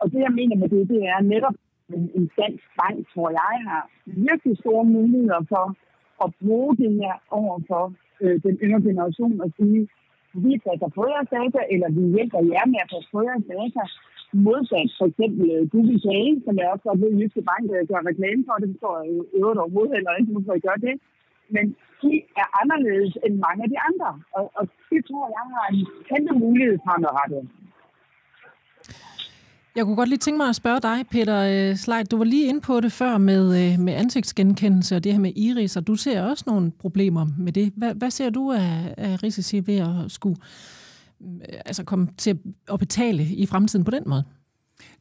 [0.00, 1.56] Og det, jeg mener med det, det er netop
[1.96, 5.64] en, en dansk bank, tror jeg, har virkelig store muligheder for
[6.24, 7.84] at bruge det her over for
[8.22, 9.88] øh, den yngre generation og sige,
[10.34, 13.82] vi passer på jeres data, eller vi hjælper jer med at passe på jeres data.
[14.46, 17.82] Modsat for eksempel øh, Google Pay, som jeg også godt ved, at Jyske Bank øh,
[17.88, 20.94] gør reklame for, det står jo øvrigt overhovedet heller ikke, hvorfor I gør det.
[21.54, 21.64] Men
[22.02, 22.12] de
[22.42, 26.32] er anderledes end mange af de andre, og, og det tror jeg har en kæmpe
[26.44, 27.42] mulighed fremadrettet.
[29.76, 32.10] Jeg kunne godt lige tænke mig at spørge dig, Peter øh, Slejt.
[32.10, 35.32] Du var lige inde på det før med, øh, med ansigtsgenkendelse og det her med
[35.36, 37.72] iris, og du ser også nogle problemer med det.
[37.76, 40.36] Hvad, hvad ser du af, af risici ved at skulle
[41.20, 42.38] øh, altså komme til
[42.72, 44.24] at betale i fremtiden på den måde?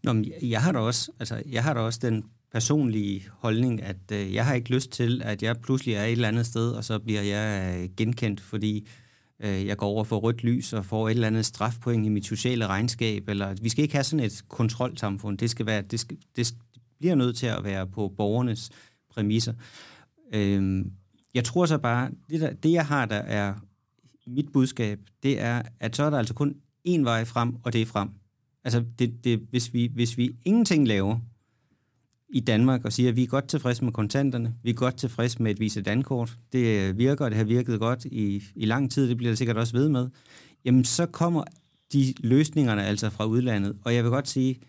[0.04, 4.12] Nå, men jeg har da også, altså, jeg har da også den personlige holdning, at
[4.12, 6.84] øh, jeg har ikke lyst til, at jeg pludselig er et eller andet sted, og
[6.84, 9.09] så bliver jeg øh, genkendt, fordi øh,
[9.44, 12.26] Øh, jeg går over for rødt lys og får et eller andet strafpoint i mit
[12.26, 13.30] sociale regnskab.
[13.30, 15.38] Eller, vi skal ikke have sådan et kontrolsamfund.
[15.38, 16.54] Det, skal være, det, skal, det
[17.00, 18.70] bliver nødt til at være på borgernes
[19.10, 19.54] præmisser.
[20.34, 20.92] Øhm,
[21.34, 23.54] jeg tror så bare, det, der, det jeg har, der er
[24.28, 26.56] mit budskab, det er, at så er der altså kun
[26.88, 28.10] én vej frem, og det er frem.
[28.64, 31.20] Altså, det, det, hvis, vi, hvis vi ingenting laver
[32.30, 35.44] i Danmark og siger, at vi er godt tilfredse med kontanterne, vi er godt tilfredse
[35.44, 39.10] med et vise dankort, det virker, og det har virket godt i, i lang tid,
[39.10, 40.10] det bliver det sikkert også ved med,
[40.66, 41.44] jamen så kommer
[41.94, 43.78] de løsningerne altså fra udlandet.
[43.86, 44.60] Og jeg vil godt sige,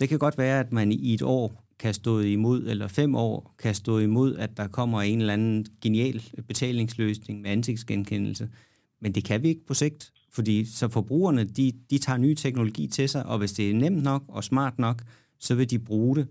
[0.00, 3.54] det kan godt være, at man i et år kan stå imod, eller fem år
[3.58, 8.48] kan stå imod, at der kommer en eller anden genial betalingsløsning med ansigtsgenkendelse.
[9.00, 12.86] Men det kan vi ikke på sigt, fordi så forbrugerne, de, de tager ny teknologi
[12.86, 15.02] til sig, og hvis det er nemt nok og smart nok,
[15.38, 16.26] så vil de bruge det.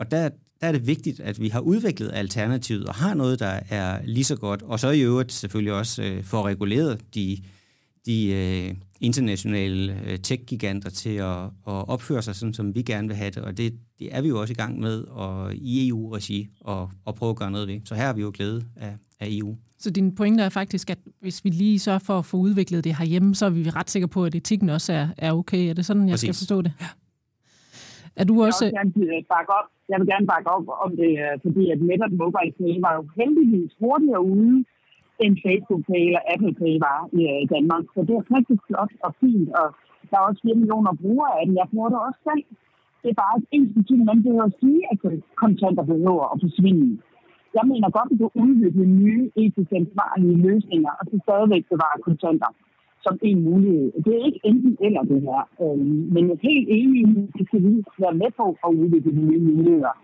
[0.00, 0.28] Og der,
[0.60, 4.24] der er det vigtigt, at vi har udviklet alternativet og har noget, der er lige
[4.24, 4.62] så godt.
[4.62, 7.38] Og så i øvrigt selvfølgelig også øh, for reguleret de,
[8.06, 13.16] de øh, internationale øh, tech-giganter til at, at opføre sig sådan, som vi gerne vil
[13.16, 13.42] have det.
[13.42, 17.14] Og det, det er vi jo også i gang med og, i EU-regi og, og
[17.14, 17.80] prøve at gøre noget ved.
[17.84, 19.56] Så her har vi jo glæde af, af EU.
[19.78, 22.96] Så din pointe er faktisk, at hvis vi lige sørger for at få udviklet det
[22.96, 25.68] herhjemme, så er vi ret sikre på, at etikken også er, er okay.
[25.68, 26.26] Er det sådan, jeg Præcis.
[26.26, 26.72] skal forstå det?
[26.80, 26.86] Ja.
[28.16, 28.64] Er du også...
[28.64, 29.68] Jeg vil, gerne bakke op.
[29.90, 33.02] jeg vil gerne bakke op om det, øh, fordi at netop mobile pay var jo
[33.18, 34.64] heldigvis hurtigere ude,
[35.24, 37.84] end Facebook Pay eller Apple Pay var i øh, Danmark.
[37.94, 39.66] Så det er rigtig flot og fint, og
[40.10, 41.54] der er også 4 millioner brugere af den.
[41.60, 42.44] Jeg bruger det også selv.
[43.02, 44.98] Det er bare ens betydning, man behøver at sige, at
[45.42, 46.88] kontanter behøver at forsvinde.
[47.58, 52.50] Jeg mener godt, at du udvikle nye etisk ansvarlige løsninger, og så stadigvæk bevare kontanter
[53.04, 53.86] som en mulighed.
[54.04, 55.40] Det er ikke enten eller det her.
[55.62, 57.60] Øhm, men jeg er helt enig i, at vi skal
[58.04, 59.94] være med på at udvikle nye muligheder.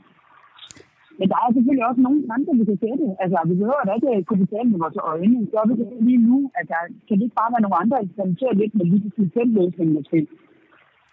[1.18, 3.06] Men der er selvfølgelig også nogle grænser, vi kan sætte.
[3.22, 5.38] Altså, vi behøver da ikke kunne betale med vores øjne.
[5.50, 5.76] Så er det
[6.08, 8.86] lige nu, at der kan det ikke bare være nogle andre, der eksperimenterer lidt med
[8.92, 10.18] lige præcis den løsning måske.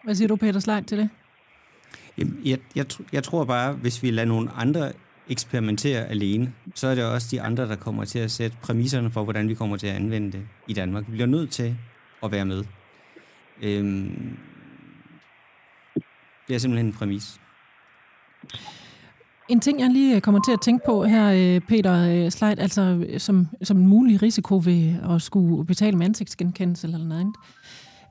[0.05, 1.09] Hvad siger du, Peter Slejt, til det?
[2.17, 4.83] Jamen, jeg, jeg, jeg tror bare, hvis vi lader nogle andre
[5.29, 9.23] eksperimentere alene, så er det også de andre, der kommer til at sætte præmisserne for,
[9.23, 11.03] hvordan vi kommer til at anvende det i Danmark.
[11.07, 11.75] Vi bliver nødt til
[12.23, 12.63] at være med.
[13.61, 14.37] Øhm,
[16.47, 17.39] det er simpelthen en præmis.
[19.49, 22.81] En ting, jeg lige kommer til at tænke på her, øh, Peter øh, Sleit, altså
[22.81, 27.35] øh, som, som en mulig risiko ved at skulle betale med ansigtsgenkendelse eller noget andet,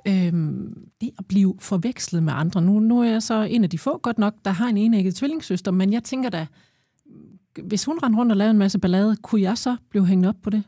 [0.09, 2.63] øhm, det at blive forvekslet med andre.
[2.63, 5.15] Nu, nu er jeg så en af de få, godt nok, der har en enægget
[5.15, 6.47] tvillingssøster, men jeg tænker da,
[7.63, 10.37] hvis hun rendte rundt og lavede en masse ballade, kunne jeg så blive hængt op
[10.43, 10.63] på det?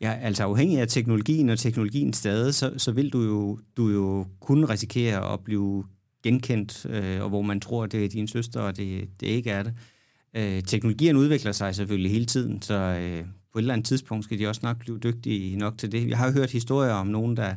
[0.00, 4.26] Ja, altså afhængig af teknologien og teknologien stadig, så, så vil du jo, du jo
[4.40, 5.84] kunne risikere at blive
[6.22, 9.62] genkendt, øh, og hvor man tror, det er din søster, og det, det ikke er
[9.62, 9.74] det.
[10.36, 14.38] Øh, teknologien udvikler sig selvfølgelig hele tiden, så øh, på et eller andet tidspunkt skal
[14.38, 16.08] de også nok blive dygtige nok til det.
[16.08, 17.54] Jeg har hørt historier om nogen, der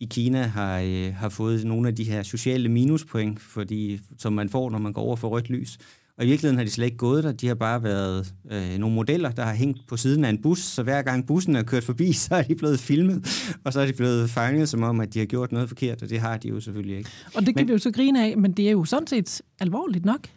[0.00, 4.48] i Kina har, øh, har fået nogle af de her sociale minuspoint, fordi, som man
[4.48, 5.78] får, når man går over for rødt lys.
[6.18, 7.32] Og i virkeligheden har de slet ikke gået der.
[7.32, 10.58] De har bare været øh, nogle modeller, der har hængt på siden af en bus,
[10.58, 13.26] så hver gang bussen er kørt forbi, så er de blevet filmet,
[13.64, 16.10] og så er de blevet fanget som om, at de har gjort noget forkert, og
[16.10, 17.10] det har de jo selvfølgelig ikke.
[17.34, 19.42] Og det kan men, vi jo så grine af, men det er jo sådan set
[19.60, 20.28] alvorligt nok.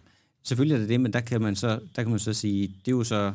[0.44, 2.92] Selvfølgelig er det det, men der kan man så, der kan man så sige, det
[2.92, 3.34] er jo så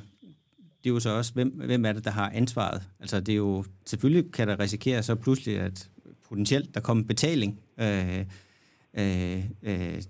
[0.84, 2.82] det er jo så også, hvem, hvem er det, der har ansvaret?
[3.00, 5.88] Altså det er jo, selvfølgelig kan der risikere så pludselig, at
[6.28, 8.24] potentielt der kommer betaling øh,
[8.94, 10.02] øh, øh,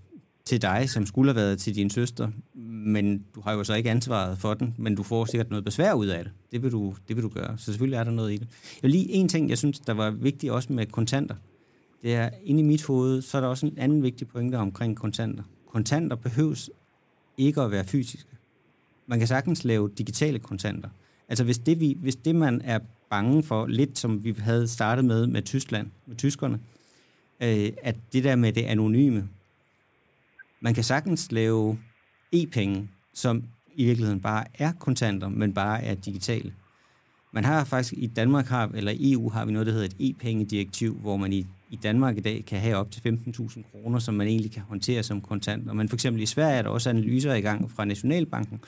[0.50, 3.90] til dig, som skulle have været til din søster, men du har jo så ikke
[3.90, 6.32] ansvaret for den, men du får sikkert noget besvær ud af det.
[6.52, 7.58] Det vil du, det vil du gøre.
[7.58, 8.48] Så selvfølgelig er der noget i det.
[8.50, 11.34] Jeg vil lige en ting, jeg synes, der var vigtigt også med kontanter.
[12.02, 14.96] Det er, inde i mit hoved, så er der også en anden vigtig pointe omkring
[14.96, 15.42] kontanter.
[15.66, 16.70] Kontanter behøves
[17.38, 18.30] ikke at være fysiske.
[19.06, 20.88] Man kan sagtens lave digitale kontanter.
[21.28, 22.78] Altså hvis det, vi, hvis det man er
[23.10, 26.60] bange for, lidt som vi havde startet med med Tyskland, med tyskerne,
[27.42, 29.28] øh, at det der med det anonyme,
[30.61, 31.79] man kan sagtens lave
[32.33, 33.44] e-penge, som
[33.75, 36.53] i virkeligheden bare er kontanter, men bare er digitale.
[37.33, 40.94] Man har faktisk i Danmark, har, eller EU har vi noget, der hedder et e-pengedirektiv,
[40.94, 44.27] hvor man i, i Danmark i dag kan have op til 15.000 kroner, som man
[44.27, 45.73] egentlig kan håndtere som kontanter.
[45.73, 48.61] Men for eksempel i Sverige er der også analyser i gang fra Nationalbanken,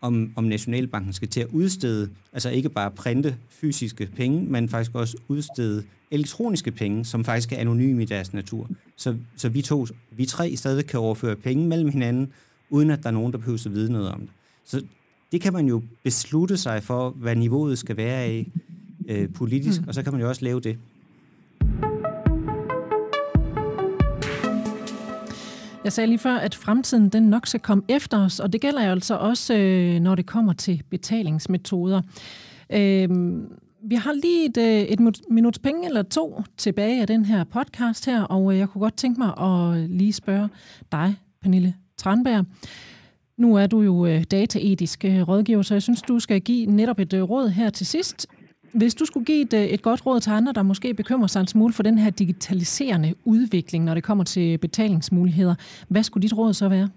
[0.00, 4.94] om, om Nationalbanken skal til at udstede, altså ikke bare printe fysiske penge, men faktisk
[4.94, 8.70] også udstede elektroniske penge, som faktisk er anonyme i deres natur.
[8.96, 12.32] Så, så vi, to, vi tre stadig kan overføre penge mellem hinanden,
[12.70, 14.30] uden at der er nogen, der behøver at vide noget om det.
[14.64, 14.82] Så
[15.32, 18.46] det kan man jo beslutte sig for, hvad niveauet skal være af
[19.08, 19.88] øh, politisk, mm.
[19.88, 20.78] og så kan man jo også lave det.
[25.88, 28.84] Jeg sagde lige før, at fremtiden den nok skal komme efter os, og det gælder
[28.84, 32.02] jo altså også, øh, når det kommer til betalingsmetoder.
[32.72, 33.08] Øh,
[33.82, 38.06] vi har lige et, øh, et minuts penge eller to tilbage af den her podcast
[38.06, 40.48] her, og øh, jeg kunne godt tænke mig at lige spørge
[40.92, 42.44] dig, Pernille Tranberg.
[43.36, 47.14] Nu er du jo øh, dataetisk rådgiver, så jeg synes, du skal give netop et
[47.14, 48.26] råd her til sidst.
[48.72, 51.40] Hvis du skulle give et, øh, et godt råd til andre, der måske bekymrer sig
[51.40, 55.54] en smule for den her digitaliserende udvikling, når det kommer til betalingsmuligheder,
[55.88, 56.88] hvad skulle dit råd så være?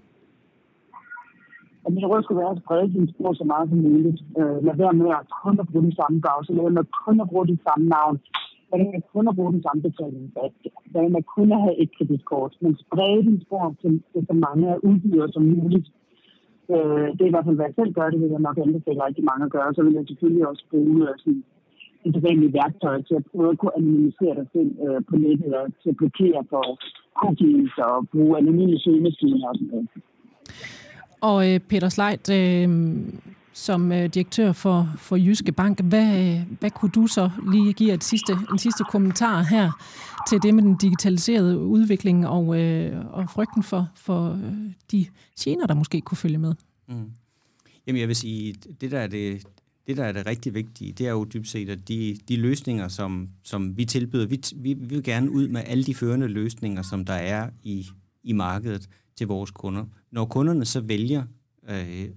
[1.85, 4.19] Og mit råd skulle være at sprede din spor så meget som muligt.
[4.39, 6.93] Øh, lad være med at kun at bruge den samme browser, lad være med at
[7.05, 8.15] kun at bruge det samme navn,
[8.69, 10.49] lad være med at kun at bruge den samme betaling, lad
[10.93, 14.35] være med at kun at have et kreditkort, men sprede din spor til, til så
[14.47, 15.87] mange af udbydere som muligt.
[16.73, 19.05] Øh, det er i hvert fald, hvad jeg selv gør, det vil jeg nok anbefale
[19.07, 19.73] rigtig mange at gøre.
[19.75, 21.43] Så vil jeg selvfølgelig også bruge øh, sådan,
[22.13, 25.89] sædvanlige værktøj til at prøve at kunne anonymisere dig selv øh, på nettet og til
[25.89, 26.63] at blokere for
[27.19, 29.87] cookies og bruge anonyme søgemaskiner og sådan noget.
[31.29, 32.69] Og øh, Peter Sleit, øh,
[33.53, 38.03] som øh, direktør for, for Jyske Bank, hvad, hvad kunne du så lige give et
[38.03, 39.71] sidste, en sidste kommentar her
[40.29, 45.05] til det med den digitaliserede udvikling og, øh, og frygten for, for øh, de
[45.39, 46.53] gener, der måske kunne følge med?
[46.87, 47.11] Mm.
[47.87, 49.47] Jamen jeg vil sige, det der er det,
[49.91, 52.87] det, der er det rigtig vigtige, det er jo dybt set, at de, de løsninger,
[52.87, 56.81] som, som vi tilbyder, vi, vi, vi vil gerne ud med alle de førende løsninger,
[56.81, 57.87] som der er i,
[58.23, 59.85] i markedet til vores kunder.
[60.11, 61.23] Når kunderne så vælger,
[61.69, 62.09] øh,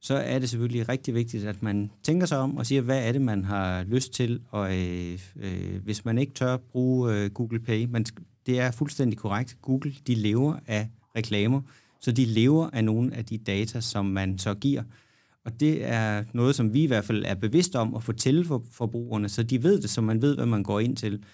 [0.00, 3.12] så er det selvfølgelig rigtig vigtigt, at man tænker sig om og siger, hvad er
[3.12, 7.60] det, man har lyst til, og øh, øh, hvis man ikke tør bruge øh, Google
[7.60, 8.04] Pay, man,
[8.46, 11.62] det er fuldstændig korrekt, Google, de lever af reklamer,
[12.00, 14.82] så de lever af nogle af de data, som man så giver.
[15.44, 18.64] Og det er noget, som vi i hvert fald er bevidst om at fortælle for
[18.72, 21.24] forbrugerne, så de ved det, så man ved, hvad man går ind til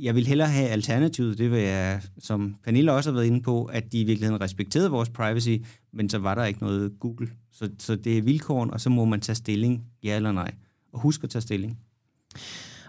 [0.00, 3.64] jeg vil hellere have alternativet, det vil jeg, som Pernille også har været inde på,
[3.64, 5.56] at de i virkeligheden respekterede vores privacy,
[5.92, 7.28] men så var der ikke noget Google.
[7.52, 10.54] Så, så det er vilkåren, og så må man tage stilling, ja eller nej.
[10.92, 11.78] Og husk at tage stilling.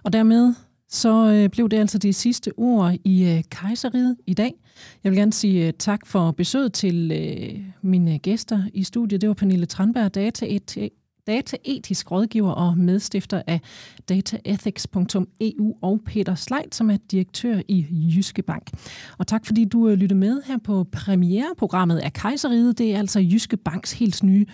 [0.03, 0.53] Og dermed
[0.93, 4.53] så øh, blev det altså de sidste ord i øh, kejseriet i dag.
[5.03, 9.21] Jeg vil gerne sige øh, tak for besøget til øh, mine gæster i studiet.
[9.21, 10.45] Det var Pernille Tranberg, data
[11.27, 13.59] dataetisk rådgiver og medstifter af
[14.09, 18.69] dataethics.eu og Peter Sleit, som er direktør i Jyske Bank.
[19.17, 22.77] Og tak fordi du øh, lyttede med her på premiereprogrammet af Kejseriet.
[22.77, 24.45] Det er altså Jyske Banks helt nye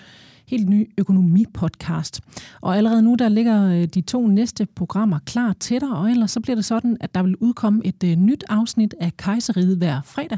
[0.49, 2.21] helt ny økonomipodcast.
[2.61, 6.31] Og allerede nu, der ligger øh, de to næste programmer klar til dig, og ellers
[6.31, 10.01] så bliver det sådan, at der vil udkomme et øh, nyt afsnit af Kejseriet hver
[10.05, 10.37] fredag.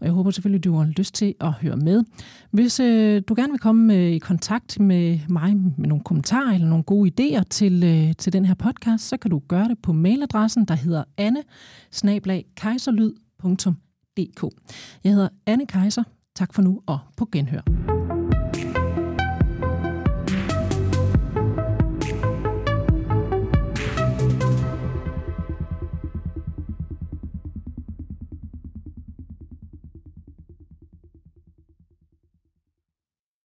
[0.00, 2.04] Og jeg håber selvfølgelig, du har lyst til at høre med.
[2.50, 6.68] Hvis øh, du gerne vil komme øh, i kontakt med mig med nogle kommentarer eller
[6.68, 9.92] nogle gode idéer til, øh, til den her podcast, så kan du gøre det på
[9.92, 11.42] mailadressen, der hedder anne
[15.04, 16.02] Jeg hedder Anne Kejser.
[16.34, 17.91] Tak for nu og på genhør.